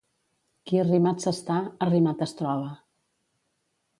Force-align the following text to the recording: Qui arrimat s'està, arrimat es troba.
Qui 0.69 0.79
arrimat 0.83 1.25
s'està, 1.25 1.59
arrimat 1.87 2.25
es 2.27 2.35
troba. 2.41 2.75